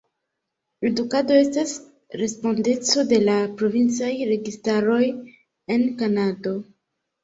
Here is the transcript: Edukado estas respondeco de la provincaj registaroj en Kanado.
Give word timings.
Edukado 0.89 1.37
estas 1.41 1.75
respondeco 2.23 3.05
de 3.13 3.21
la 3.29 3.37
provincaj 3.63 4.13
registaroj 4.35 5.01
en 5.09 5.91
Kanado. 6.05 6.61